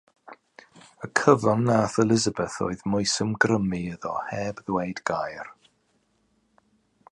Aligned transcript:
Y 1.07 1.09
cyfan 1.19 1.51
wnaeth 1.65 1.97
Elisabeth 2.03 2.55
oedd 2.69 2.81
moesymgrymu 2.95 3.83
iddo 3.91 4.15
heb 4.33 4.65
ddweud 4.65 5.05
gair. 5.11 5.55